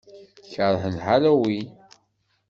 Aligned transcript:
Keṛhent 0.53 0.99
Halloween. 1.05 1.69